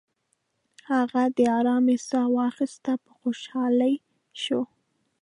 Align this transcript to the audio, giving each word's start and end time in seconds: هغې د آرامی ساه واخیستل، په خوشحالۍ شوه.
هغې 0.91 1.25
د 1.37 1.39
آرامی 1.57 1.97
ساه 2.09 2.27
واخیستل، 2.37 2.95
په 3.05 3.11
خوشحالۍ 3.19 3.95
شوه. 4.43 4.65